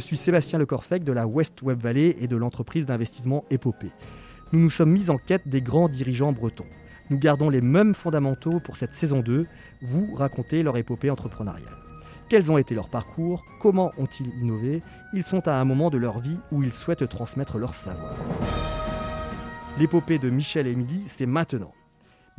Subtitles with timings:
[0.00, 3.92] suis Sébastien Lecorfec de la West Web Valley et de l'entreprise d'investissement Épopée.
[4.52, 6.66] Nous nous sommes mis en quête des grands dirigeants bretons.
[7.10, 9.46] Nous gardons les mêmes fondamentaux pour cette saison 2,
[9.82, 11.76] vous racontez leur épopée entrepreneuriale.
[12.28, 13.44] Quels ont été leurs parcours?
[13.60, 14.82] Comment ont-ils innové?
[15.12, 18.14] Ils sont à un moment de leur vie où ils souhaitent transmettre leur savoir.
[19.78, 21.72] L'épopée de Michel et Émilie, c'est maintenant.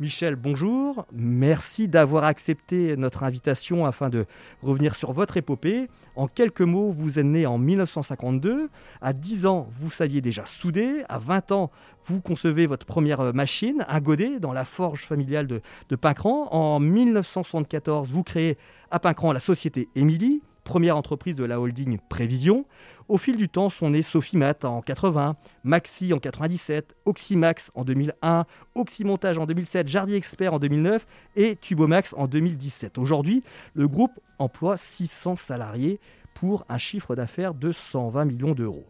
[0.02, 1.06] Michel, bonjour.
[1.12, 4.26] Merci d'avoir accepté notre invitation afin de
[4.60, 5.86] revenir sur votre épopée.
[6.16, 8.68] En quelques mots, vous êtes né en 1952.
[9.00, 11.04] À 10 ans, vous saviez déjà souder.
[11.08, 11.70] À 20 ans,
[12.06, 15.60] vous concevez votre première machine, un godet, dans la forge familiale de,
[15.94, 16.48] Pincran.
[16.50, 18.58] En 1974, vous créez
[18.90, 22.66] à Pincran la société Émilie première entreprise de la holding Prévision.
[23.08, 28.46] Au fil du temps sont nés Sofimat en 80, Maxi en 97, Oxymax en 2001,
[28.74, 32.98] Oxymontage en 2007, Jardy Expert en 2009 et Tubomax en 2017.
[32.98, 33.42] Aujourd'hui,
[33.74, 36.00] le groupe emploie 600 salariés
[36.34, 38.86] pour un chiffre d'affaires de 120 millions d'euros.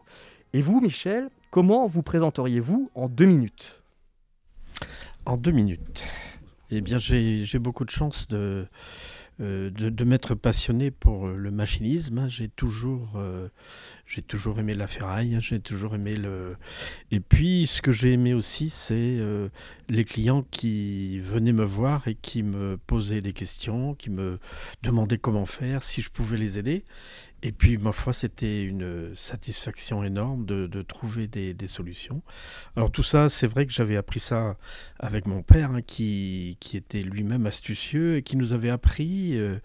[0.52, 3.82] Et vous, Michel, comment vous présenteriez-vous en deux minutes?
[5.24, 6.04] En deux minutes.
[6.70, 8.66] Eh bien, j'ai beaucoup de chance de,
[9.40, 12.18] euh, de, m'être passionné pour euh, le machinisme.
[12.18, 12.28] Hein.
[12.28, 13.48] J'ai toujours, euh,
[14.06, 15.40] j'ai toujours aimé la ferraille, hein.
[15.40, 16.56] j'ai toujours aimé le.
[17.10, 19.18] Et puis, ce que j'ai aimé aussi, c'est
[19.88, 24.38] les clients qui venaient me voir et qui me posaient des questions, qui me
[24.82, 26.84] demandaient comment faire, si je pouvais les aider.
[27.44, 32.22] Et puis, ma foi, c'était une satisfaction énorme de, trouver des, solutions.
[32.76, 34.56] Alors, tout ça, c'est vrai que j'avais appris ça
[35.00, 39.58] avec mon père, hein, qui, était lui-même astucieux et qui nous avait appris, euh,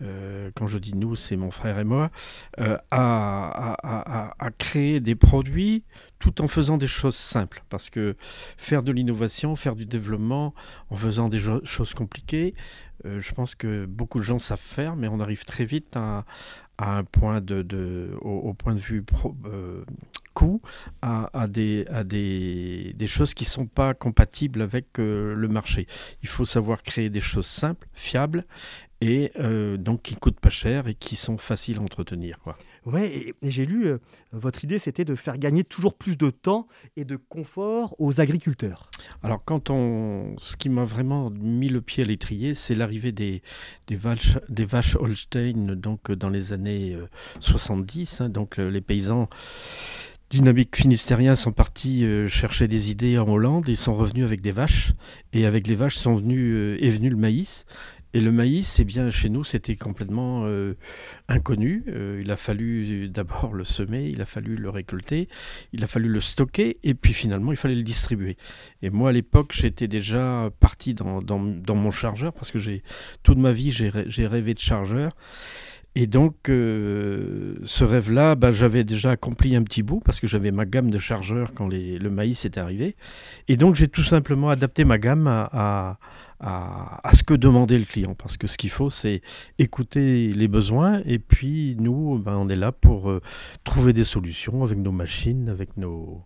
[0.00, 2.10] euh, quand je dis nous, c'est mon frère et moi,
[2.60, 3.76] euh, à,
[4.58, 5.84] créer des produits
[6.18, 7.62] tout en faisant des choses simples.
[7.68, 8.16] Parce que
[8.56, 10.54] faire de l'innovation, faire du développement
[10.88, 12.54] en faisant des choses compliquées,
[13.04, 16.24] je pense que beaucoup de gens savent faire, mais on arrive très vite à,
[17.10, 19.04] point de, au, point de vue
[19.46, 19.84] euh,
[20.34, 20.60] coût
[21.00, 25.48] à, à, des, à des, des, choses qui ne sont pas compatibles avec euh, le
[25.48, 25.86] marché.
[26.22, 28.44] Il faut savoir créer des choses simples, fiables
[29.00, 32.38] et euh, donc qui coûtent pas cher et qui sont faciles à entretenir.
[32.38, 32.56] Quoi.
[32.84, 33.98] Ouais, et, j'ai lu, euh,
[34.32, 36.66] votre idée c'était de faire gagner toujours plus de temps
[36.96, 38.90] et de confort aux agriculteurs.
[39.22, 43.42] Alors, quand on, ce qui m'a vraiment mis le pied à l'étrier, c'est l'arrivée des,
[43.86, 46.96] des, vaches, Holstein donc, dans les années
[47.40, 48.20] 70.
[48.20, 49.28] Hein, donc, les paysans
[50.30, 54.92] dynamiques finistériens sont partis chercher des idées en Hollande et sont revenus avec des vaches.
[55.32, 57.66] Et avec les vaches sont venus, est venu le maïs.
[58.14, 60.74] Et le maïs, eh bien, chez nous, c'était complètement euh,
[61.28, 61.84] inconnu.
[61.88, 65.28] Euh, il a fallu d'abord le semer, il a fallu le récolter,
[65.72, 68.36] il a fallu le stocker, et puis finalement, il fallait le distribuer.
[68.82, 72.82] Et moi, à l'époque, j'étais déjà parti dans, mon chargeur, parce que j'ai
[73.22, 75.12] toute ma vie, j'ai rêvé de chargeur.
[75.94, 80.50] Et donc, euh, ce rêve-là, bah, j'avais déjà accompli un petit bout parce que j'avais
[80.50, 82.96] ma gamme de chargeurs quand les, le maïs est arrivé.
[83.48, 85.98] Et donc, j'ai tout simplement adapté ma gamme à,
[86.42, 88.14] ce que demandait le client.
[88.14, 89.22] Parce que ce qu'il faut, c'est
[89.58, 91.02] écouter les besoins.
[91.04, 93.20] Et puis, nous, ben, on est là pour euh,
[93.64, 96.24] trouver des solutions avec nos machines, avec nos,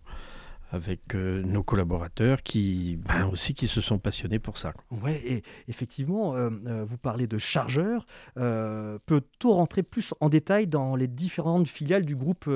[0.71, 4.73] avec euh, nos collaborateurs qui ben, aussi qui se sont passionnés pour ça.
[5.03, 6.51] Ouais, et effectivement, euh,
[6.85, 8.07] vous parlez de chargeurs.
[8.35, 12.49] Peut-on rentrer plus en détail dans les différentes filiales du groupe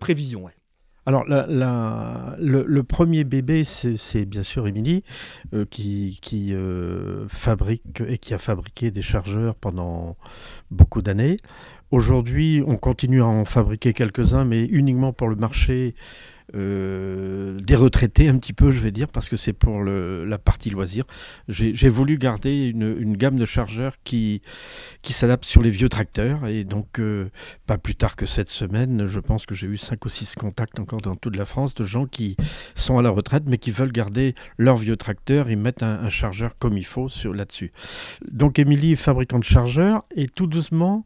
[0.00, 0.48] Prévision
[1.06, 5.04] alors, le, premier bébé, c'est bien sûr Émilie,
[5.52, 6.20] euh, qui,
[6.52, 10.16] euh, fabrique et qui a fabriqué des chargeurs pendant
[10.70, 11.36] beaucoup d'années.
[11.90, 15.94] Aujourd'hui, on continue à en fabriquer quelques-uns, mais uniquement pour le marché
[16.54, 20.70] euh, des retraités un petit peu, je vais dire, parce que c'est pour la partie
[20.70, 21.04] loisir.
[21.48, 24.42] J'ai voulu garder une, gamme de chargeurs qui,
[25.02, 26.46] qui s'adapte sur les vieux tracteurs.
[26.46, 27.28] Et donc, euh,
[27.66, 30.78] pas plus tard que cette semaine, je pense que j'ai eu 5 ou 6 contacts
[30.78, 32.36] encore dans toute la France de gens qui
[32.74, 36.56] sont à la retraite, mais qui veulent garder leur vieux tracteur et mettre un, chargeur
[36.58, 37.72] comme il faut là-dessus.
[38.30, 41.04] Donc, Émilie est fabricante de chargeurs et tout doucement,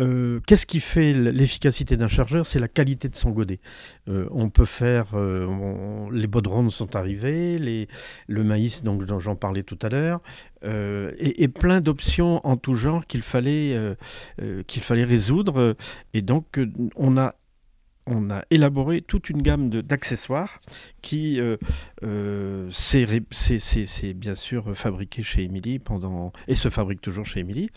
[0.00, 2.46] euh, qu'est-ce qui fait l'efficacité d'un chargeur?
[2.46, 3.60] C'est la qualité de son godet.
[4.08, 7.86] Euh, on peut faire, euh, les baudrons sont arrivés,
[8.26, 10.20] le maïs donc dont j'en parlais tout à l'heure,
[10.64, 13.78] et, et, plein d'options en tout genre qu'il fallait
[14.66, 15.76] qu'il fallait résoudre.
[16.12, 16.58] Et donc
[16.96, 17.36] on a
[18.06, 20.60] on a élaboré toute une gamme d'accessoires
[21.02, 21.56] qui euh,
[22.04, 27.68] euh, c'est bien sûr fabriqué chez Emily pendant et se fabrique toujours chez Emily.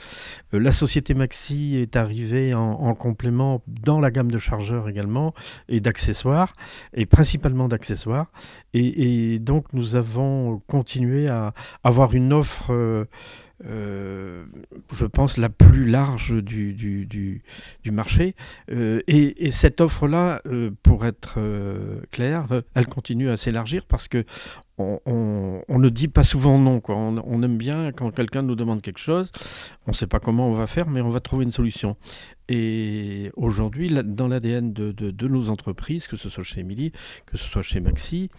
[0.53, 5.33] Euh, la société Maxi est arrivée en, complément dans la gamme de chargeurs également
[5.67, 6.53] et d'accessoires
[6.93, 8.31] et principalement d'accessoires
[8.73, 11.53] et, donc nous avons continué à
[11.83, 13.07] avoir une offre
[13.65, 14.45] euh,
[14.93, 17.41] je pense, la plus large du, du,
[17.91, 18.35] marché.
[18.71, 21.39] Euh, et, cette offre-là, euh, pour être
[22.11, 24.23] clair, elle continue à s'élargir parce que
[24.79, 26.79] on, ne dit pas souvent non.
[26.79, 26.95] Quoi.
[26.95, 29.31] On, aime bien quand quelqu'un nous demande quelque chose,
[29.87, 31.95] on ne sait pas comment on va faire, mais on va trouver une solution.
[32.51, 36.91] Et aujourd'hui, dans l'ADN de, nos entreprises, que ce soit chez Emily,
[37.27, 38.31] que ce soit chez Maxi,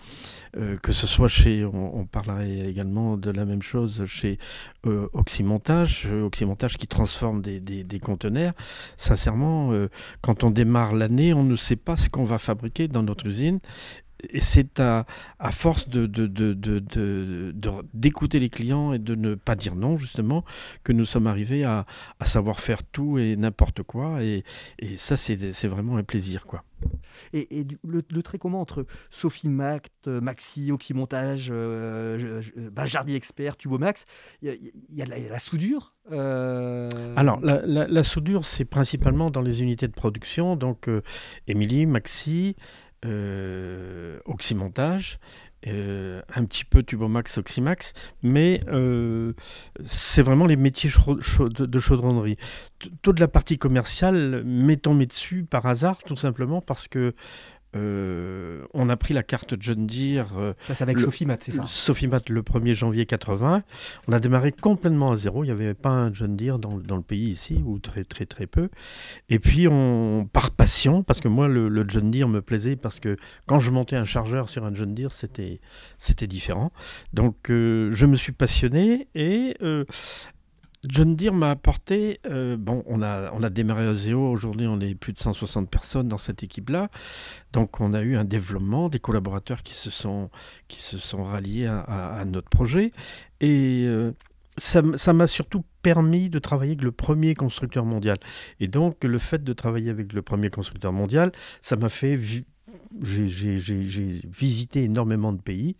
[0.56, 4.38] euh, que ce soit chez, on, parlerait également de la même chose chez
[4.86, 8.52] euh, Oxymontage, euh, Oxymontage qui transforme des, conteneurs.
[8.96, 9.72] Sincèrement,
[10.22, 13.60] quand on démarre l'année, on ne sait pas ce qu'on va fabriquer dans notre usine
[14.28, 15.04] et c'est à,
[15.50, 16.06] force de,
[17.94, 20.44] d'écouter les clients et de ne pas dire non, justement,
[20.84, 21.86] que nous sommes arrivés à,
[22.24, 24.22] savoir faire tout et n'importe quoi.
[24.22, 24.44] Et,
[24.96, 26.46] ça, c'est, vraiment un plaisir.
[26.46, 26.64] quoi.
[27.32, 32.42] Et, le, trait commun entre Sophie Mact, Maxi, Oxymontage, euh,
[32.86, 34.04] Jardy Expert, Tubomax,
[34.42, 39.92] il y, a, la, soudure euh, Alors, la, soudure, c'est principalement dans les unités de
[39.92, 40.56] production.
[40.56, 41.02] Donc, euh,
[41.46, 42.89] Émilie, Maxi, euh,
[44.26, 45.18] oxymontage,
[45.66, 47.92] euh, un petit peu Tubomax, Oxymax,
[48.22, 49.34] mais euh,
[49.84, 52.38] c'est vraiment les métiers de chaudronnerie.
[53.02, 57.14] Toute la partie commerciale m'est tombée dessus par hasard, tout simplement parce que
[57.76, 60.36] euh, on a pris la carte John Deere.
[60.38, 63.62] Euh, ça, c'est avec Sophie Matt, c'est ça Sophie Matt le 1er janvier 80.
[64.08, 65.44] On a démarré complètement à zéro.
[65.44, 68.46] Il n'y avait pas un John Deere dans, le pays ici, ou très très très
[68.46, 68.68] peu.
[69.28, 73.16] Et puis, on, par passion, parce que moi, le, John Deere me plaisait, parce que
[73.46, 75.60] quand je montais un chargeur sur un John Deere, c'était,
[75.96, 76.72] c'était différent.
[77.12, 79.56] Donc, euh, je me suis passionné et
[80.86, 84.80] John Deere m'a apporté, euh, bon, on a, on a démarré à zéro, aujourd'hui on
[84.80, 86.88] est plus de 160 personnes dans cette équipe-là,
[87.52, 90.30] donc on a eu un développement, des collaborateurs qui se sont,
[90.68, 92.92] qui se sont ralliés à, notre projet,
[93.42, 94.12] et euh,
[94.56, 98.18] ça m'a surtout permis de travailler avec le premier constructeur mondial.
[98.58, 101.32] Et donc le fait de travailler avec le premier constructeur mondial,
[101.62, 102.18] ça m'a fait
[103.00, 103.56] j'ai
[104.24, 105.76] visité énormément de pays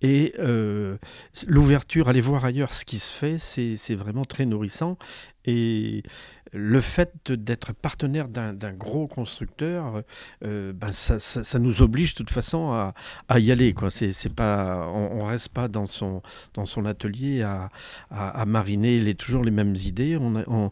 [0.00, 0.96] et euh,
[1.46, 4.96] l'ouverture, aller voir ailleurs ce qui se fait, c'est vraiment très nourrissant.
[5.44, 6.02] Et
[6.54, 10.02] le fait d'être partenaire d'un gros constructeur,
[10.44, 12.72] euh, ben ça, nous oblige de toute façon
[13.28, 13.74] à, y aller.
[13.74, 13.90] Quoi.
[13.90, 16.22] C'est, pas, on, ne reste pas dans son,
[16.54, 17.70] dans son atelier à,
[18.46, 20.16] mariner les, toujours les mêmes idées.
[20.16, 20.70] On,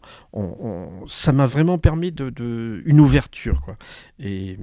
[1.07, 3.61] ça m'a vraiment permis de, une ouverture.
[3.61, 3.75] Quoi.
[4.19, 4.57] Et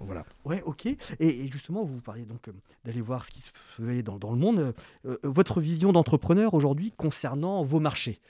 [0.00, 0.24] voilà.
[0.44, 0.86] Ouais, ok.
[1.20, 2.52] Et, justement, vous parliez donc euh,
[2.84, 4.74] d'aller voir ce qui se fait dans, dans le monde.
[5.06, 8.20] Euh, votre vision d'entrepreneur aujourd'hui concernant vos marchés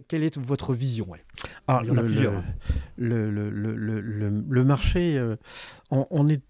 [0.00, 1.08] quelle est votre vision
[1.68, 2.34] ah, Il y en a plusieurs.
[2.34, 2.44] Hein.
[2.96, 5.36] Le, le, marché, euh,
[5.90, 6.42] on, est.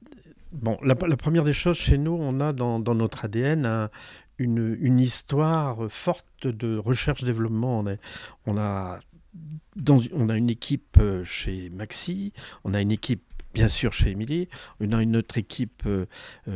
[0.52, 3.88] Bon, la, première des choses chez nous, on a dans, notre ADN
[4.38, 7.80] une, une, histoire forte de recherche-développement.
[7.80, 7.96] On,
[8.46, 9.00] on, a
[9.76, 12.32] dans, on a une équipe euh, chez Maxi,
[12.64, 13.22] on a une équipe
[13.54, 14.48] bien sûr chez Émilie,
[14.80, 16.06] on a une autre équipe euh,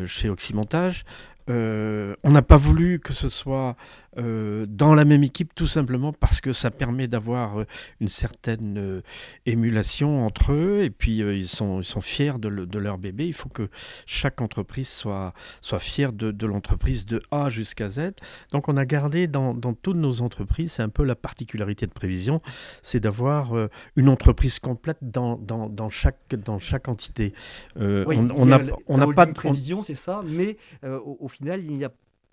[0.06, 1.04] chez Oxymontage.
[1.48, 3.76] on n'a pas voulu que ce soit
[4.16, 7.64] dans la même équipe, tout simplement parce que ça permet d'avoir euh,
[8.00, 9.02] une certaine euh,
[9.44, 13.26] émulation entre eux, et puis ils, sont, ils sont fiers de, leur bébé.
[13.26, 13.68] Il faut que
[14.06, 18.12] chaque entreprise soit, soit fière de, l'entreprise de A jusqu'à Z.
[18.52, 22.40] Donc on a gardé dans, toutes nos entreprises, c'est un peu la particularité de prévision,
[22.82, 23.52] c'est d'avoir
[23.96, 27.32] une entreprise complète dans, dans, chaque, dans chaque entité.
[27.76, 31.90] on n'a on pas de prévision, c'est ça, mais au, au, final, il n'y a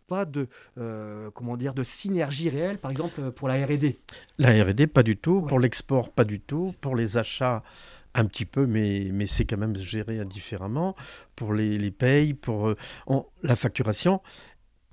[0.07, 3.99] pas de, euh, comment dire, de synergie réelle, par exemple pour la R&D
[4.37, 5.41] La R&D, pas du tout.
[5.41, 6.73] Pour l'export, pas du tout.
[6.81, 7.63] Pour les achats,
[8.15, 10.95] un petit peu, mais, mais c'est quand même géré différemment.
[11.35, 12.77] Pour les, les payes, pour euh,
[13.41, 14.21] la facturation,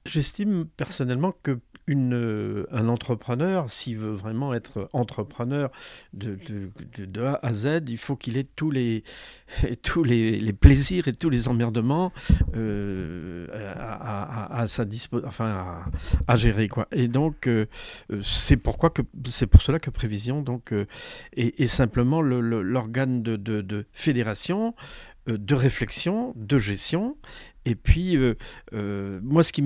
[0.06, 5.70] j'estime personnellement que euh, un entrepreneur, s'il veut vraiment être entrepreneur
[6.12, 6.38] de,
[7.22, 9.02] A à Z, il faut qu'il ait tous les,
[10.60, 12.12] plaisirs et tous les emmerdements
[12.56, 13.46] euh,
[14.56, 14.66] à,
[16.36, 16.86] gérer quoi.
[16.92, 17.66] Et donc euh,
[18.22, 18.78] c'est pour
[19.60, 20.72] cela que prévision donc
[21.36, 24.74] est, simplement l'organe de, fédération
[25.26, 27.16] de réflexion, de gestion,
[27.64, 28.36] et puis, euh,
[28.72, 29.62] euh, moi, ce qui,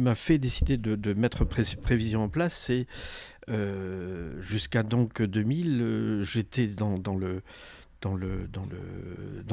[0.00, 2.86] m'a fait décider de, mettre prévision en place, c'est
[3.48, 6.98] euh, jusqu'à donc 2000, j'étais dans,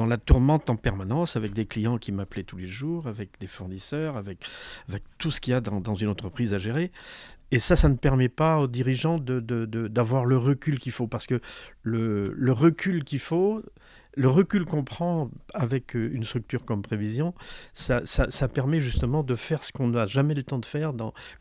[0.06, 4.16] la tourmente en permanence, avec des clients qui m'appelaient tous les jours, avec des fournisseurs,
[4.16, 4.44] avec,
[5.18, 6.90] tout ce qu'il y a dans, une entreprise à gérer.
[7.52, 11.40] Et ça, ça ne permet pas aux dirigeants d'avoir le recul qu'il faut, parce que
[11.82, 13.62] le recul qu'il faut,
[14.14, 17.34] le recul qu'on prend avec euh, une structure comme prévision,
[17.74, 20.92] ça, ça, permet justement de faire ce qu'on n'a jamais le temps de faire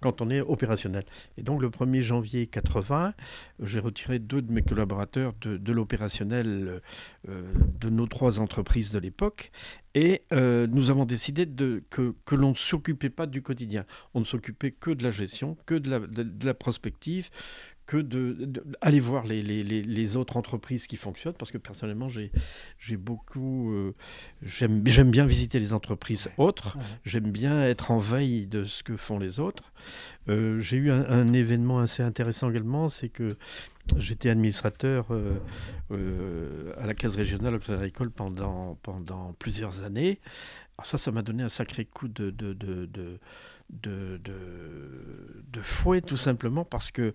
[0.02, 1.04] quand on est opérationnel.
[1.38, 3.14] Et donc le 1er janvier 80,
[3.62, 6.82] j'ai retiré deux de mes collaborateurs de, l'opérationnel
[7.28, 9.52] euh, de nos trois entreprises de l'époque.
[9.96, 11.48] Et euh, nous avons décidé
[11.90, 13.86] que, que l'on ne s'occupait pas du quotidien.
[14.14, 17.30] On ne s'occupait que de la gestion, que de la, de la prospective,
[17.90, 22.98] que d'aller de, voir les, les, les, autres entreprises qui fonctionnent, parce que personnellement, j'ai
[22.98, 23.72] beaucoup...
[23.72, 23.96] Euh,
[24.44, 29.18] j'aime bien visiter les entreprises autres, j'aime bien être en veille de ce que font
[29.18, 29.74] les autres.
[30.28, 33.38] Euh, j'ai eu un, événement assez intéressant également, c'est que
[33.98, 40.20] j'étais administrateur euh, à la case régionale au Crédit Agricole pendant, pendant plusieurs années.
[40.78, 43.20] Alors ça, ça m'a donné un sacré coup de, de, de, de,
[43.70, 44.20] de,
[45.62, 47.14] fouet, tout simplement parce que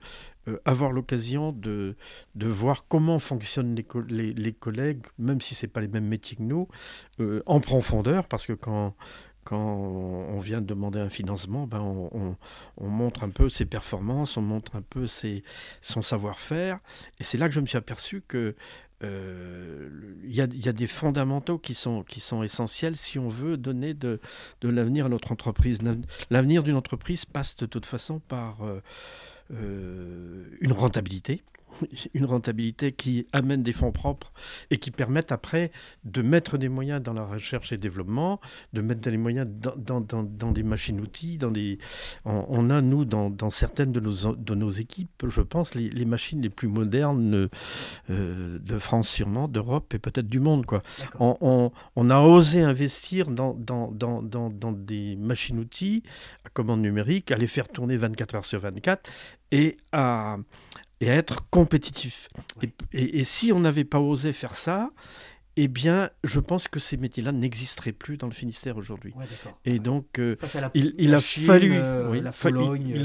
[0.48, 1.96] euh, avoir l'occasion de,
[2.34, 3.74] de voir comment fonctionnent
[4.08, 6.68] les, les, collègues, même si ce n'est pas les mêmes métiers que nous,
[7.20, 8.94] euh, en profondeur, parce que quand,
[9.44, 12.36] quand on vient de demander un financement, ben on,
[12.78, 15.44] on, montre un peu ses performances, on montre un peu ses,
[15.80, 16.80] son savoir-faire.
[17.20, 18.56] Et c'est là que je me suis aperçu que
[19.02, 19.88] euh,
[20.22, 22.04] il y, a, y, a des fondamentaux qui sont,
[22.42, 24.20] essentiels si on veut donner de,
[24.60, 25.78] de l'avenir à notre entreprise.
[26.30, 28.80] L'avenir d'une entreprise passe de toute façon par euh,
[29.52, 31.42] euh, une rentabilité
[32.14, 34.32] une rentabilité qui amène des fonds propres
[34.70, 35.70] et qui permettent après
[36.04, 38.40] de mettre des moyens dans la recherche et développement,
[38.72, 41.38] de mettre des moyens dans, dans, dans, des machines-outils.
[41.38, 41.78] Dans des...
[42.24, 46.04] On, a, nous, dans, dans, certaines de nos, de nos équipes, je pense, les, les
[46.04, 47.48] machines les plus modernes
[48.10, 50.66] euh, de France sûrement, d'Europe et peut-être du monde.
[50.66, 50.82] Quoi.
[51.20, 56.02] On, on, on, a osé investir dans, dans, dans, dans des machines-outils
[56.44, 59.10] à commande numérique, à les faire tourner 24 heures sur 24
[59.50, 60.36] et à
[61.04, 62.28] et à être compétitif.
[62.92, 64.88] Et, si on n'avait pas osé faire ça,
[65.56, 69.12] eh bien, je pense que ces métiers-là n'existeraient plus dans le Finistère aujourd'hui.
[69.66, 70.36] et donc, euh,
[70.74, 72.26] il, a fallu, euh, il,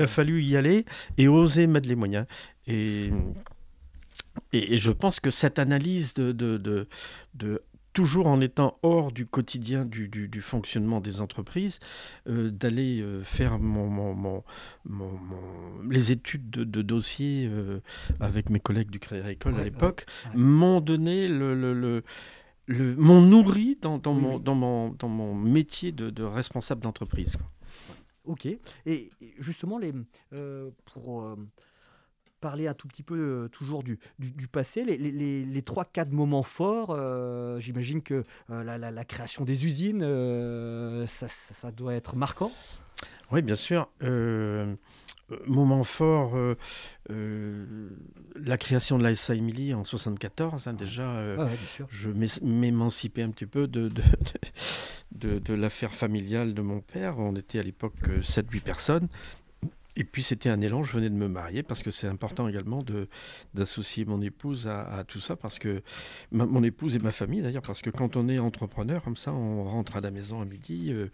[0.01, 0.86] a fallu y aller
[1.18, 2.25] et oser mettre les moyens.
[2.68, 3.12] Et,
[4.53, 6.88] et, je pense que cette analyse de, de, de,
[7.34, 7.62] de
[8.00, 11.82] toujours en étant hors du quotidien du, du, fonctionnement des entreprises,
[12.27, 14.44] euh, d'aller euh, faire mon, mon,
[14.86, 15.12] mon,
[15.89, 17.82] les études de, de dossiers euh,
[18.22, 22.03] avec mes collègues du Crédit Agricole à l'époque, m'ont donné le, le,
[22.68, 27.36] le, m'ont nourri dans, dans, mon, dans, mon, dans mon métier de, de responsable d'entreprise.
[28.24, 28.48] Ok.
[28.86, 29.91] Et justement, les,
[30.86, 31.36] pour
[32.39, 36.43] parler un tout petit peu euh, toujours du, du, passé, les, les, les, 3-4 moments
[36.43, 36.91] forts.
[36.91, 40.01] Euh, j'imagine que euh, la, la, création des usines,
[41.05, 42.51] ça, ça, doit être marquant.
[43.31, 43.89] Oui, bien sûr.
[45.46, 46.38] moment fort,
[47.10, 50.67] la création de la SA Emily en 74.
[50.67, 51.38] Hein, déjà,
[51.89, 52.10] je
[52.41, 54.01] m'émancipais un petit peu de, de,
[55.12, 57.19] de, de l'affaire familiale de mon père.
[57.19, 59.08] On était à l'époque 7-8 personnes.
[60.00, 62.86] Et puis c'était un élan, je venais de me marier parce que c'est important également
[63.53, 65.82] d'associer mon épouse à, tout ça parce que
[66.32, 69.65] mon épouse et ma famille d'ailleurs parce que quand on est entrepreneur comme ça, on
[69.65, 71.12] rentre à la maison à midi, euh,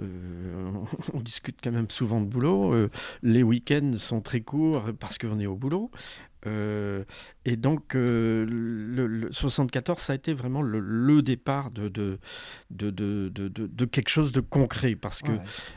[0.00, 0.70] euh,
[1.12, 2.88] on, discute quand même souvent de boulot, euh,
[3.24, 5.90] les week-ends sont très courts parce qu'on est au boulot,
[6.46, 7.04] euh,
[7.44, 12.18] et donc, euh, le, 74, ça a été vraiment le, départ de de,
[12.70, 14.96] de, de, de, quelque chose de concret.
[14.96, 15.32] Parce que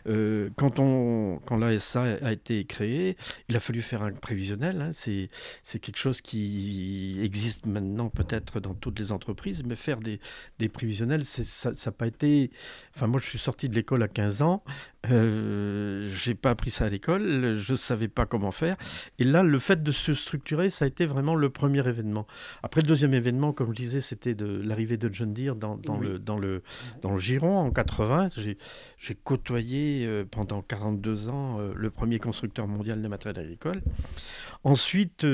[0.07, 3.17] euh, quand, on, quand l'ASA a été créée,
[3.49, 4.81] il a fallu faire un prévisionnel.
[4.81, 4.89] Hein.
[4.93, 5.27] c'est,
[5.63, 10.19] c'est quelque chose qui existe maintenant peut-être dans toutes les entreprises, mais faire des,
[10.59, 12.51] des prévisionnels, ça n'a pas été...
[12.95, 14.63] Enfin, moi, je suis sorti de l'école à 15 ans.
[15.11, 18.77] Euh, j'ai pas appris ça à l'école, je savais pas comment faire.
[19.19, 22.25] Et là, le fait de se structurer, ça a été vraiment le premier événement.
[22.63, 25.97] Après, le deuxième événement, comme je disais, c'était de l'arrivée de John Deere dans, dans
[25.97, 26.63] le, dans, le,
[27.01, 28.29] dans le Giron en 80.
[28.37, 33.81] J'ai côtoyé euh, pendant 42 ans euh, le premier constructeur mondial de matériel agricole.
[34.63, 35.25] Ensuite,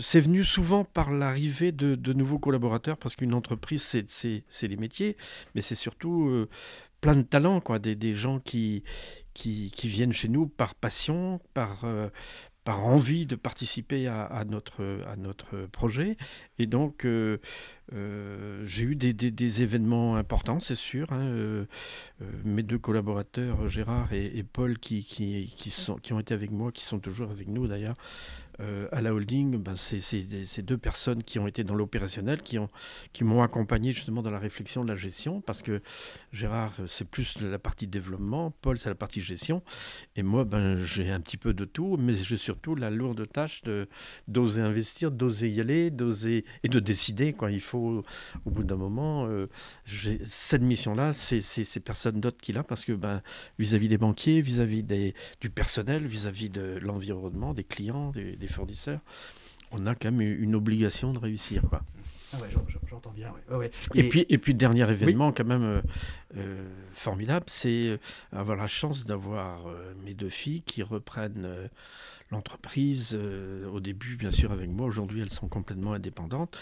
[0.00, 5.16] c'est venu souvent par l'arrivée de, nouveaux collaborateurs, parce qu'une entreprise, c'est les métiers,
[5.54, 6.46] mais c'est surtout
[7.00, 8.82] plein de talents, quoi, des, des gens qui,
[9.84, 12.08] viennent chez nous par passion, par, euh,
[12.76, 16.16] envie de participer à, notre, à notre projet.
[16.58, 17.38] Et donc, euh,
[17.94, 21.12] euh, j'ai eu des, des, événements importants, c'est sûr.
[21.12, 21.66] Hein,
[22.44, 26.50] mes deux collaborateurs, Gérard et, et Paul, qui, qui, qui, sont, qui ont été avec
[26.50, 27.96] moi, qui sont toujours avec nous d'ailleurs,
[28.60, 32.58] euh, à la holding, ben, c'est ces deux personnes qui ont été dans l'opérationnel, qui
[32.58, 32.68] m'ont
[33.12, 35.80] qui accompagné justement dans la réflexion de la gestion, parce que
[36.32, 39.62] Gérard, c'est plus la partie développement, Paul, c'est la partie gestion,
[40.16, 43.62] et moi, ben, j'ai un petit peu de tout, mais j'ai surtout la lourde tâche
[44.26, 47.32] d'oser investir, d'oser y aller, d'oser et de décider.
[47.32, 47.50] Quoi.
[47.50, 48.02] Il faut
[48.44, 49.28] au bout d'un moment,
[49.84, 53.22] cette mission-là, c'est personne d'autre qui l'a parce que ben,
[53.58, 54.82] vis-à-vis des banquiers, vis-à-vis
[55.40, 59.00] du personnel, vis-à-vis de l'environnement, des clients, des, fournisseurs,
[59.72, 61.62] on a quand même une obligation de réussir.
[61.68, 61.82] Quoi.
[62.32, 62.48] Ah ouais,
[62.90, 63.32] j'entends bien.
[63.94, 65.80] Et, puis, et puis, dernier événement quand même euh,
[66.36, 67.98] euh, formidable, c'est euh,
[68.32, 69.60] avoir la chance d'avoir
[70.04, 71.70] mes deux filles qui reprennent
[72.30, 73.14] l'entreprise.
[73.14, 74.86] au début, bien sûr, avec moi.
[74.86, 76.58] Aujourd'hui, elles sont complètement indépendantes.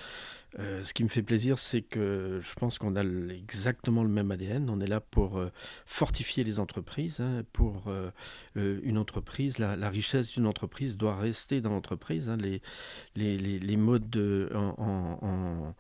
[0.58, 4.30] Euh, ce qui me fait plaisir, c'est que je pense qu'on a exactement le même
[4.30, 4.70] ADN.
[4.70, 5.50] On est là pour euh,
[5.85, 7.20] fortifier les entreprises.
[7.20, 8.11] Hein, pour euh,
[8.54, 12.30] une entreprise, la, richesse d'une entreprise doit rester dans l'entreprise.
[12.30, 12.38] Hein.
[13.14, 15.75] les, modes de, en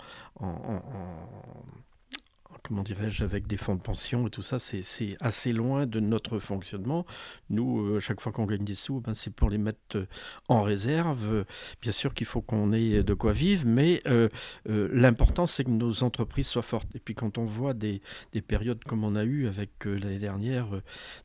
[2.66, 4.82] comment dirais-je, avec des fonds de pension et tout ça, c'est
[5.20, 7.06] assez loin de notre fonctionnement.
[7.48, 10.06] Nous, euh, à chaque fois qu'on gagne des sous, ben, c'est pour les mettre euh,
[10.48, 11.44] en réserve.
[11.80, 14.28] Bien sûr qu'il faut qu'on ait de quoi vivre, mais euh,
[14.66, 16.94] l'important, c'est que nos entreprises soient fortes.
[16.96, 20.68] Et puis quand on voit des, des périodes comme on a eu avec l'année dernière,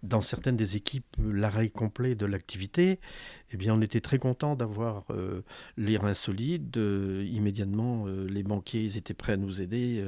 [0.04, 3.00] dans certaines des équipes, l'arrêt complet de l'activité,
[3.54, 5.06] eh bien, on était très content d'avoir
[5.78, 6.78] les reins solides.
[6.78, 10.06] immédiatement, les banquiers ils étaient prêts à nous aider.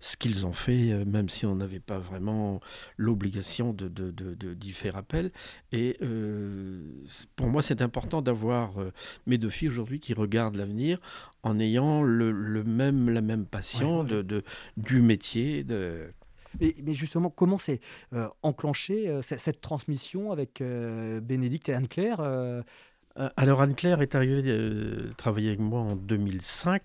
[0.00, 2.60] ce qu'ils ont fait euh, même si on n'avait pas vraiment
[2.96, 3.88] l'obligation de,
[4.54, 5.30] d'y faire appel.
[5.72, 6.82] Et euh,
[7.36, 8.92] pour moi, c'est important d'avoir euh,
[9.26, 10.98] mes deux filles aujourd'hui qui regardent l'avenir
[11.42, 14.42] en ayant le, même, la même passion De,
[14.76, 15.64] du métier.
[15.64, 16.12] De...
[16.60, 17.80] Mais, mais, justement, comment s'est
[18.42, 22.20] enclenché cette, transmission avec Bénédicte et Anne-Claire
[23.36, 24.42] Alors Anne-Claire est arrivée
[25.16, 26.82] travailler avec moi en 2005.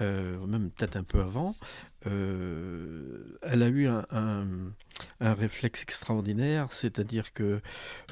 [0.00, 1.54] Même peut-être un peu avant,
[2.06, 4.46] euh, elle a eu un,
[5.20, 7.60] réflexe extraordinaire, c'est-à-dire que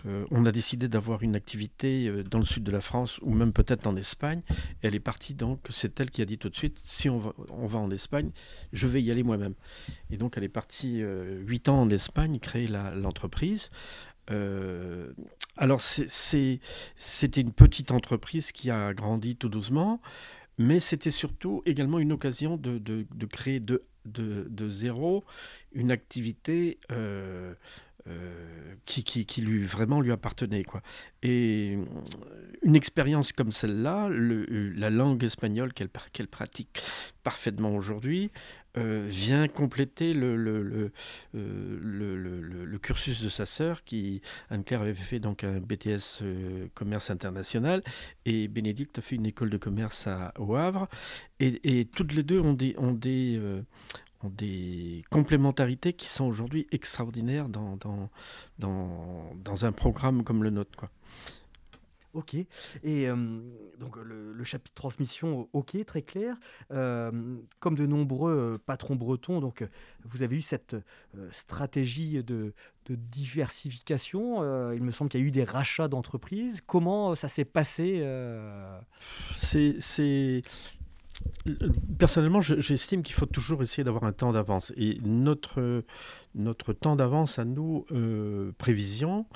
[0.07, 3.33] euh, on a décidé d'avoir une activité euh, dans le sud de la France ou
[3.33, 4.43] même peut-être en Espagne.
[4.83, 7.79] elle est partie donc, c'est elle qui a dit tout de suite, si on va
[7.79, 8.31] en Espagne,
[8.73, 9.55] je vais y aller moi-même.
[10.11, 13.71] Et donc elle est partie huit ans en Espagne, créer l'entreprise.
[15.57, 20.01] alors c'était une petite entreprise qui a grandi tout doucement
[20.59, 25.25] mais c'était surtout également une occasion de, de, créer de, de, zéro
[25.73, 27.55] une activité euh,
[28.09, 30.81] euh, qui, qui, qui, lui vraiment lui appartenait quoi.
[31.23, 31.77] Et
[32.63, 36.81] une expérience comme celle-là, la langue espagnole qu'elle pratique
[37.23, 38.31] parfaitement aujourd'hui,
[38.79, 40.93] euh, vient compléter le, le,
[41.35, 46.69] euh, le, le, cursus de sa sœur, qui, Anne-Claire avait fait donc un BTS euh,
[46.75, 47.83] commerce international,
[48.27, 50.89] et Bénédicte a fait une école de commerce à, au Havre,
[51.41, 53.41] et, et, toutes les deux ont des, ont des,
[54.23, 58.11] ont des complémentarités qui sont aujourd'hui extraordinaires dans, dans,
[58.59, 60.77] dans, dans, un programme comme le nôtre.
[60.77, 60.91] Quoi.
[62.17, 62.35] Ok.
[62.83, 63.09] Et
[63.79, 66.37] donc le, chapitre transmission, ok, très clair.
[66.71, 69.69] comme de nombreux patrons bretons, donc
[70.05, 70.77] vous avez eu cette
[71.31, 72.55] stratégie de,
[72.87, 74.73] de diversification.
[74.73, 76.63] il me semble qu'il y a eu des rachats d'entreprises.
[76.67, 78.03] Comment ça s'est passé
[79.35, 80.43] C'est
[81.99, 84.73] Personnellement, j'estime qu'il faut toujours essayer d'avoir un temps d'avance.
[84.77, 85.85] Et notre,
[86.35, 87.87] notre temps d'avance à nous,
[88.59, 89.27] prévision,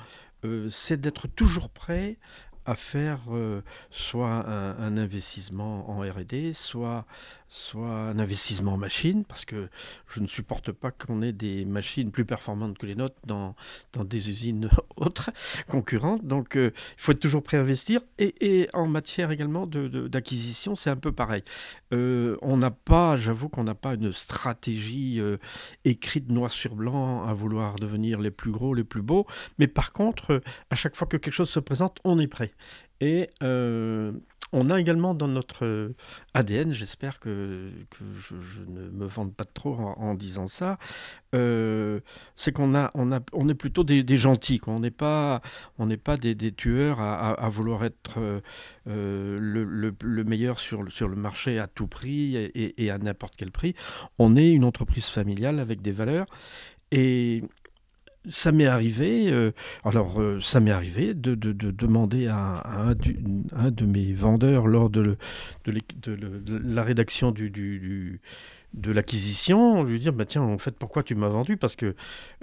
[0.69, 2.17] c'est d'être toujours prêt
[2.65, 7.05] à faire euh, soit un, investissement en R&D, soit
[7.51, 9.67] soit un investissement en machine, parce que
[10.07, 13.55] je ne supporte pas qu'on ait des machines plus performantes que les nôtres dans,
[13.91, 15.31] dans des usines autres,
[15.67, 16.25] concurrentes.
[16.25, 17.99] Donc euh, il faut être toujours prêt à investir.
[18.19, 21.43] Et, et en matière également d'acquisition, de, c'est un peu pareil.
[21.91, 25.35] Euh, on n'a pas, j'avoue qu'on n'a pas une stratégie euh,
[25.83, 29.27] écrite noir sur blanc à vouloir devenir les plus gros, les plus beaux.
[29.59, 32.53] Mais par contre, à chaque fois que quelque chose se présente, on est prêt.
[33.01, 33.29] Et
[34.53, 35.95] on a également dans notre euh,
[36.33, 37.69] ADN, j'espère que,
[38.13, 40.77] je, ne me vante pas trop en, disant ça,
[41.33, 42.01] euh,
[42.35, 44.59] c'est qu'on on est plutôt des, gentils.
[44.67, 45.41] On n'est pas,
[46.19, 48.41] des, tueurs à, vouloir être
[48.87, 53.51] euh, le, meilleur sur, sur le marché à tout prix et, et à n'importe quel
[53.51, 53.75] prix.
[54.19, 56.25] On est une entreprise familiale avec des valeurs.
[56.91, 57.43] Et
[58.29, 59.51] ça m'est arrivé, euh,
[59.83, 65.17] alors euh, ça m'est arrivé de, de, demander à, un, de mes vendeurs lors de,
[65.65, 68.21] la rédaction du, du,
[68.73, 71.57] de l'acquisition, lui dire bah, tiens en fait pourquoi tu m'as vendu?
[71.57, 71.95] Parce que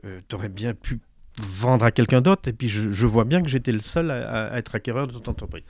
[0.05, 0.99] euh, tu aurais bien pu
[1.41, 4.75] vendre à quelqu'un d'autre et puis je, vois bien que j'étais le seul à, être
[4.75, 5.63] acquéreur de ton entreprise.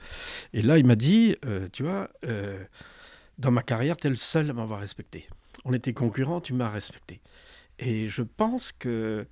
[0.53, 1.35] Et là il m'a dit
[1.71, 2.09] tu vois
[3.37, 5.27] dans ma carrière tu es le seul à m'avoir respecté.
[5.65, 7.21] On était concurrents, tu m'as respecté.
[7.77, 9.27] Et je pense que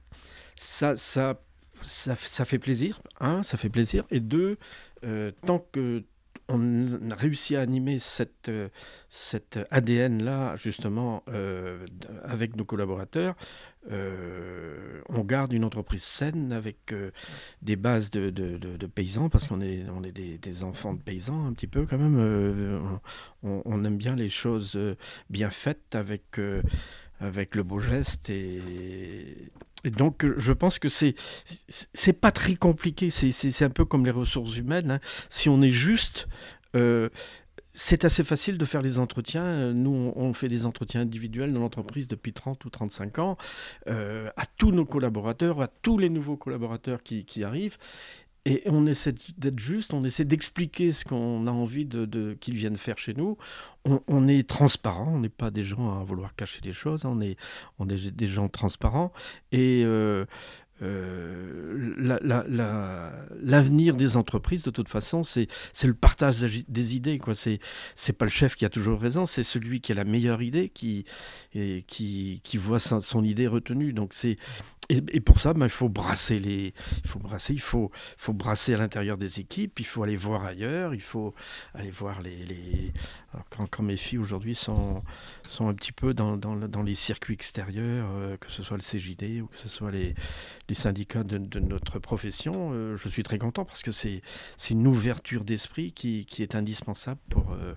[0.57, 1.39] ça, ça,
[1.81, 2.99] ça, fait plaisir.
[3.19, 4.03] Un, ça fait plaisir.
[4.11, 4.57] Et deux,
[5.03, 6.03] euh, tant que
[6.49, 8.49] on a réussi à animer cette,
[9.09, 11.21] cette ADN-là, justement,
[12.23, 13.35] avec nos collaborateurs.
[13.89, 16.95] on garde une entreprise saine avec
[17.61, 21.47] des bases de, de, paysans, parce qu'on est, on est des, des, enfants de paysans
[21.47, 22.17] un petit peu quand même.
[23.43, 24.79] On, on, aime bien les choses
[25.29, 26.39] bien faites avec
[27.19, 29.51] avec le beau geste et,
[29.85, 31.13] donc je pense que c'est
[31.67, 34.99] c'est pas très compliqué c'est un peu comme les ressources humaines hein.
[35.29, 36.27] si on est juste
[36.75, 37.09] euh,
[37.79, 39.71] c'est assez facile de faire les entretiens.
[39.71, 43.37] Nous, on fait des entretiens individuels dans l'entreprise depuis 30 ou 35 ans,
[43.87, 47.77] euh, à tous nos collaborateurs, à tous les nouveaux collaborateurs qui, qui arrivent.
[48.49, 52.77] Et on essaie d'être juste, on essaie d'expliquer ce qu'on a envie de, qu'ils viennent
[52.77, 53.37] faire chez nous.
[53.83, 57.35] On, est transparent, on n'est pas des gens à vouloir cacher des choses, on est,
[57.77, 59.11] on des gens transparents.
[59.51, 60.25] Et euh,
[60.81, 61.93] euh,
[63.41, 65.47] l'avenir des entreprises, de toute façon, c'est
[65.83, 67.19] le partage des idées.
[67.33, 70.41] Ce n'est pas le chef qui a toujours raison, c'est celui qui a la meilleure
[70.41, 71.05] idée qui,
[71.87, 73.93] qui, qui voit son, idée retenue.
[73.93, 74.13] Donc
[74.89, 78.73] et, pour ça, ben, il faut brasser les, il faut brasser, il faut, faut brasser
[78.73, 79.77] à l'intérieur des équipes.
[79.81, 80.93] Il faut aller voir ailleurs.
[80.93, 81.33] Il faut
[81.73, 82.93] aller voir les, les...
[83.49, 85.03] quand, mes filles aujourd'hui sont,
[85.49, 88.83] sont un petit peu dans, dans, dans les circuits extérieurs, euh, que ce soit le
[88.83, 90.15] CJD ou que ce soit les,
[90.69, 94.21] les syndicats de, notre profession, euh, je suis très content parce que c'est,
[94.69, 97.73] une ouverture d'esprit qui, qui est indispensable pour euh,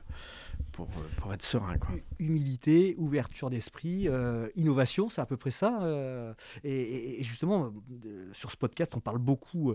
[0.72, 1.78] pour, pour être serein.
[1.78, 1.90] Quoi.
[2.18, 5.82] Humilité, ouverture d'esprit, euh, innovation, c'est à peu près ça.
[5.82, 7.72] Euh, et, justement,
[8.04, 9.74] euh, sur ce podcast, on parle beaucoup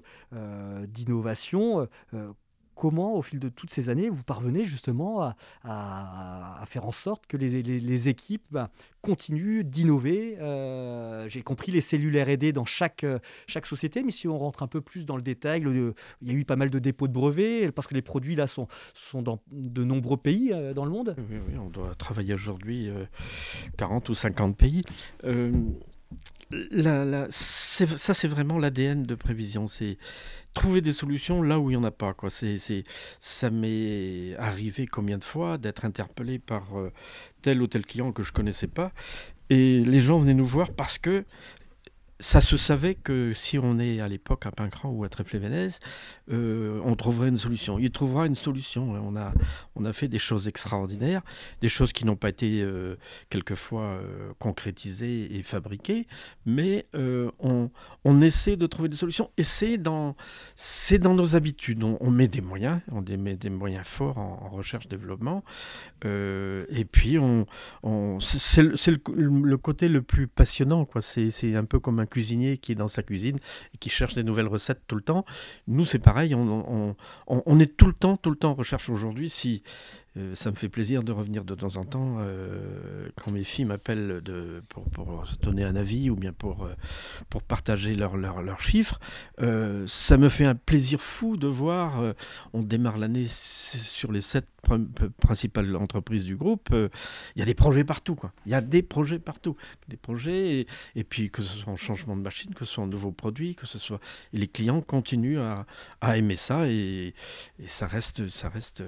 [0.88, 1.88] d'innovation
[2.76, 5.34] comment, au fil de toutes ces années, vous parvenez justement
[5.64, 8.70] à, faire en sorte que les, équipes bah,
[9.02, 14.28] continuent d'innover euh, J'ai compris les cellules R&D dans chaque, euh, chaque société, mais si
[14.28, 15.64] on rentre un peu plus dans le détail,
[16.22, 18.48] il y a eu pas mal de dépôts de brevets, parce que les produits là
[18.48, 21.16] sont, sont dans de nombreux pays euh, dans le monde.
[21.18, 22.90] Oui, on doit travailler aujourd'hui
[23.78, 24.84] 40 ou 50 pays
[27.30, 29.68] ça, c'est vraiment l'ADN de prévision.
[30.56, 32.15] Trouver des solutions là où il n'y en a pas.
[32.15, 32.32] Quoi.
[32.32, 32.58] C'est,
[33.20, 36.91] ça m'est arrivé combien de fois d'être interpellé par euh,
[37.44, 38.91] tel ou tel client que je connaissais pas.
[39.52, 41.24] Et les gens venaient nous voir parce que
[42.19, 45.67] ça se savait que si on est à l'époque à Pincran ou à Tréflévenez,
[46.32, 47.78] euh, on trouverait une solution.
[47.78, 48.91] Il trouvera une solution.
[48.91, 49.34] On a,
[49.75, 51.21] on a fait des choses extraordinaires,
[51.62, 52.95] des choses qui n'ont pas été euh,
[53.30, 56.08] quelquefois euh, concrétisées et fabriquées,
[56.45, 57.69] mais on,
[58.04, 60.15] on, essaie de trouver des solutions et c'est dans,
[61.01, 61.84] dans nos habitudes.
[61.84, 65.43] On, met des moyens, on met des moyens forts en, recherche-développement,
[66.04, 67.45] et puis on,
[68.21, 70.88] c'est le, le, côté le plus passionnant.
[71.01, 73.38] C'est, un peu comme un cuisinier qui est dans sa cuisine
[73.74, 75.26] et qui cherche des nouvelles recettes tout le temps.
[75.68, 76.96] Nous, c'est pareil, on,
[77.28, 79.30] on, est tout le temps, tout le temps en recherche aujourd'hui.
[79.30, 79.63] Si,
[80.17, 83.65] euh, ça me fait plaisir de revenir de temps en temps euh, quand mes filles
[83.65, 84.21] m'appellent
[84.69, 84.86] pour,
[85.41, 86.73] donner un avis ou bien pour, euh,
[87.47, 88.99] partager leurs leur, chiffres.
[89.38, 92.01] ça me fait un plaisir fou de voir,
[92.54, 94.47] on démarre l'année sur les sept
[95.19, 98.17] principales entreprises du groupe, il y a des projets partout.
[98.45, 99.56] Il y a des projets partout.
[99.89, 102.88] Des projets, et, puis que ce soit en changement de machine, que ce soit en
[102.88, 103.99] nouveaux produits, que ce soit...
[104.34, 105.65] Et les clients continuent à,
[106.01, 107.13] à aimer ça et,
[107.60, 108.28] et ça reste...
[108.28, 108.82] Ça reste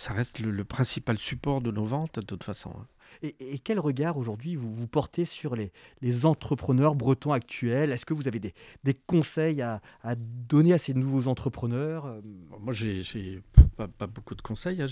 [0.00, 2.70] ça reste le, principal support de nos ventes de toute façon.
[2.70, 2.86] Hein.
[3.22, 7.92] Et, quel regard aujourd'hui vous, vous portez sur les, les entrepreneurs bretons actuels?
[7.92, 12.06] Est-ce que vous avez des, des conseils à, à, donner à ces nouveaux entrepreneurs?
[12.06, 12.22] Euh?
[12.60, 13.42] Moi, j'ai
[13.76, 14.80] pas, pas, beaucoup de conseils.
[14.80, 14.86] Hein.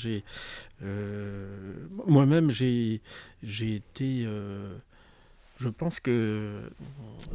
[0.82, 3.00] Euh, moi-même, j'ai
[3.42, 4.24] été...
[4.26, 4.76] Euh,
[5.58, 6.70] je pense que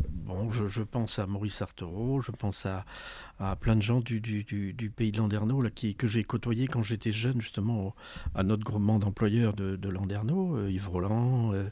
[0.10, 2.86] bon, je, pense à Maurice Artero, je pense à,
[3.58, 4.22] plein de gens du,
[4.96, 7.94] pays de Landerneau là, qui, que j'ai côtoyé quand j'étais jeune, justement,
[8.34, 11.70] à notre groupement d'employeurs de, de Landerneau, euh, Yves Roland, euh,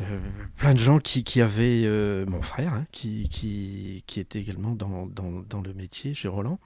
[0.00, 0.20] euh,
[0.56, 1.86] plein de gens qui, avaient,
[2.26, 6.58] mon frère, hein, qui, qui, qui, était également dans, dans, le métier chez Roland.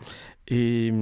[0.46, 0.92] Et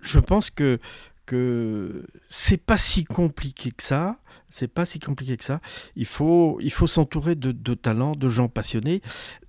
[0.00, 0.78] je pense que,
[1.26, 4.18] que c'est pas si compliqué que ça
[4.52, 5.60] c'est pas si compliqué que ça.
[5.96, 9.00] Il faut, il faut s'entourer de, talents, de gens passionnés.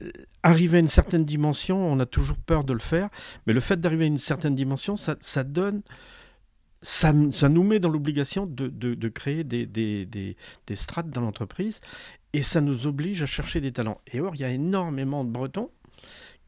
[0.02, 0.12] Euh,
[0.44, 3.10] arriver à une certaine dimension, on a toujours peur de le faire,
[3.46, 5.82] mais le fait d'arriver à une certaine dimension, ça, donne.
[6.82, 10.36] Ça, nous met dans l'obligation de, créer des, des,
[10.76, 11.82] strates dans l'entreprise
[12.32, 14.02] et ça nous oblige à chercher des talents.
[14.12, 15.70] Et or, il y a énormément de Bretons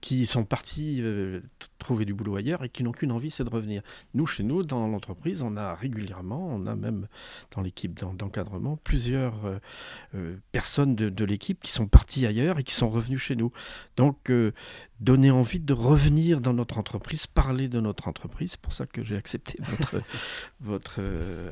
[0.02, 1.42] qui sont partis euh,
[1.86, 3.84] trouvé du boulot ailleurs et qui n'ont qu'une envie, c'est de revenir.
[4.16, 7.08] Nous, chez nous, dans l'entreprise, on a régulièrement, on a même
[7.56, 9.36] dans l'équipe d'encadrement, plusieurs
[10.52, 13.52] personnes de, l'équipe qui sont parties ailleurs et qui sont revenues chez nous.
[13.98, 14.32] Donc,
[15.00, 19.04] donner envie de revenir dans notre entreprise, parler de notre entreprise, c'est pour ça que
[19.04, 20.02] j'ai accepté votre,
[20.62, 21.00] votre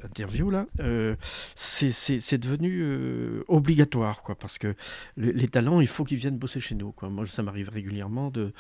[0.04, 0.66] interview là,
[1.56, 4.74] c'est devenu obligatoire, quoi, parce que
[5.18, 6.92] les talents, il faut qu'ils viennent bosser chez nous.
[6.92, 7.10] Quoi.
[7.10, 8.52] Moi, ça m'arrive régulièrement de,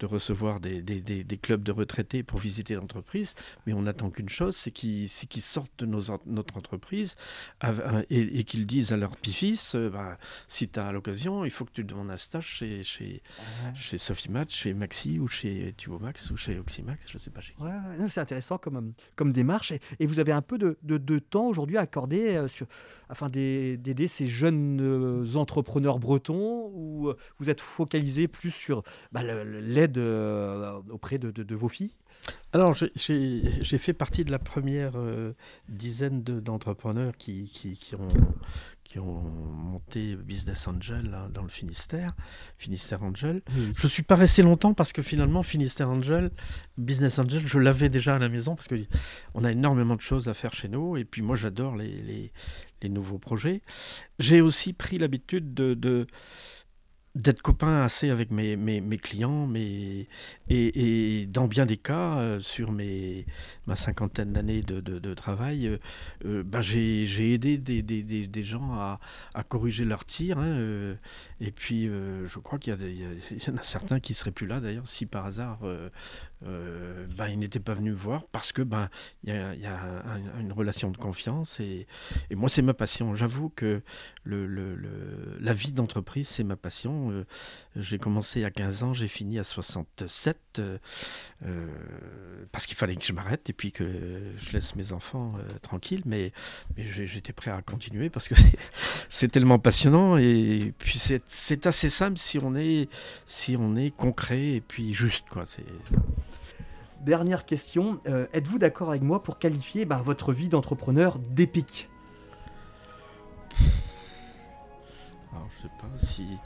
[0.00, 3.34] de recevoir des, des, des, clubs de retraités pour visiter l'entreprise,
[3.66, 7.16] mais on n'attend qu'une chose, c'est qu'ils sortent de nos, notre entreprise
[8.10, 11.72] et, qu'ils disent à leur petit-fils, euh, bah, si tu as l'occasion, il faut que
[11.72, 13.22] tu demandes un stage chez, chez,
[13.74, 17.40] chez Sophie Match, chez Maxi ou chez Tubomax ou chez Oxymax, je ne sais pas
[17.40, 17.62] chez qui.
[18.10, 19.72] c'est intéressant comme, comme démarche.
[19.98, 22.66] Et, vous avez un peu de, de, temps aujourd'hui à accorder euh, sur,
[23.08, 29.98] afin d'aider ces jeunes euh, entrepreneurs bretons ou vous êtes focalisé plus sur bah, l'aide
[29.98, 31.94] auprès de, de, vos filles?
[32.52, 34.92] Alors, j'ai fait partie de la première
[35.68, 38.08] dizaine d'entrepreneurs qui, qui, qui, ont,
[38.90, 42.10] qui ont monté Business Angel dans le Finistère,
[42.58, 43.40] Finistère Angel.
[43.76, 46.32] Je ne suis pas resté longtemps parce que finalement, Finistère Angel,
[46.76, 50.34] Business Angel, je l'avais déjà à la maison parce qu'on a énormément de choses à
[50.34, 50.96] faire chez nous.
[50.96, 52.32] Et puis moi, j'adore les, les,
[52.82, 53.62] les, nouveaux projets.
[54.18, 56.08] J'ai aussi pris l'habitude de, de
[57.14, 59.48] d'être copain assez avec mes, mes, clients,
[60.48, 63.26] et, dans bien des cas, euh, sur mes,
[63.66, 65.78] ma cinquantaine d'années de, de, travail,
[66.24, 69.00] ben j'ai aidé des, des, des, gens à,
[69.34, 70.38] à corriger leurs tirs.
[70.38, 70.96] Hein,
[71.40, 74.60] et puis, je crois qu'il y, y, en a certains qui ne seraient plus là,
[74.60, 75.60] d'ailleurs, si par hasard
[76.42, 78.88] ben, ils n'étaient pas venus me voir, parce que ben,
[79.24, 80.02] il y a,
[80.40, 81.60] une relation de confiance.
[81.60, 81.86] Et,
[82.30, 83.14] et moi, c'est ma passion.
[83.14, 83.82] J'avoue que
[84.24, 84.76] le, le,
[85.40, 87.10] la vie d'entreprise, c'est ma passion.
[87.10, 87.24] Euh,
[87.76, 90.78] j'ai commencé à 15 ans, j'ai fini à 67, euh,
[91.44, 91.66] euh,
[92.52, 93.84] parce qu'il fallait que je m'arrête et puis que
[94.36, 96.02] je laisse mes enfants tranquilles.
[96.06, 96.32] Mais,
[96.76, 98.34] j'étais prêt à continuer parce que
[99.08, 102.88] c'est tellement passionnant et puis c'est assez simple si on est,
[103.24, 105.26] si on est concret et puis juste.
[105.30, 105.44] Quoi.
[107.00, 111.88] Dernière question, êtes-vous d'accord avec moi pour qualifier ben, votre vie d'entrepreneur d'épique?
[115.32, 116.38] Alors, je sais pas si.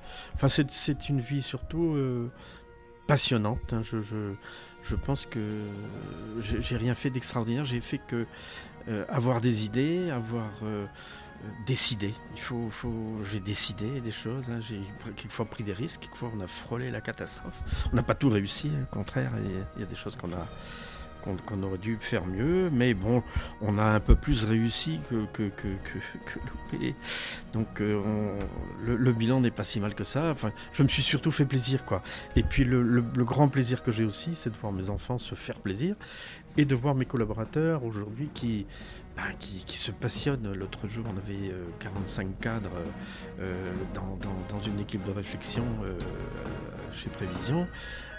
[0.69, 2.31] C'est une vie surtout euh,
[3.07, 3.73] passionnante.
[3.73, 3.83] Hein.
[3.83, 5.62] Je, pense que
[6.40, 7.64] j'ai rien fait d'extraordinaire.
[7.64, 8.27] J'ai fait que
[8.88, 10.51] euh, avoir des idées, avoir
[11.66, 12.14] décidé.
[12.35, 14.51] Il faut, faut j'ai décidé des choses.
[14.51, 14.61] Hein.
[14.61, 14.81] J'ai
[15.16, 16.01] quelquefois pris des risques.
[16.03, 17.61] Quelquefois, on a frôlé la catastrophe.
[17.92, 18.70] On n'a pas tout réussi.
[18.75, 18.87] Hein.
[18.90, 19.33] Au contraire,
[19.77, 20.47] il y a des choses qu'on a
[21.47, 23.23] qu'on aurait dû faire mieux, mais bon,
[23.61, 25.69] on a un peu plus réussi que, que, que,
[26.27, 26.95] que loupé.
[27.53, 28.39] Donc euh,
[28.85, 30.31] le, bilan n'est pas si mal que ça.
[30.31, 32.03] Enfin, je me suis surtout fait plaisir, quoi.
[32.37, 35.35] Et puis le, le, grand plaisir que j'ai aussi, c'est de voir mes enfants se
[35.35, 35.97] faire plaisir
[36.57, 38.67] et de voir mes collaborateurs aujourd'hui qui,
[39.17, 40.53] bah, qui, qui, se passionnent.
[40.53, 42.71] L'autre jour, on avait 45 euh, cadres
[43.41, 45.65] euh, dans, dans, dans, une équipe de réflexion
[46.93, 47.67] chez Prévision.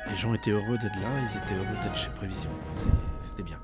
[0.09, 2.49] Les gens étaient heureux d'être là, ils étaient heureux d'être chez Prévision.
[3.21, 3.59] C'était bien.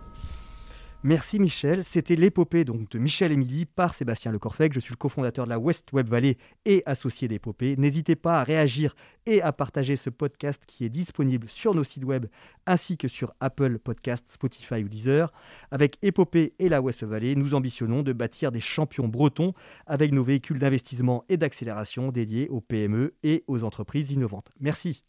[1.04, 1.84] Merci Michel.
[1.84, 4.72] C'était l'épopée de Michel Émilie par Sébastien Lecorfec.
[4.72, 7.76] Je suis le cofondateur de la West Web Valley et associé d'épopée.
[7.76, 8.94] N'hésitez pas à réagir
[9.26, 12.28] et à partager ce podcast qui est disponible sur nos sites web
[12.68, 15.34] ainsi que sur Apple Podcasts, Spotify ou Deezer.
[15.72, 19.54] Avec Épopée et la West Valley, nous ambitionnons de bâtir des champions bretons
[19.88, 24.52] avec nos véhicules d'investissement et d'accélération dédiés aux PME et aux entreprises innovantes.
[24.60, 25.04] Merci.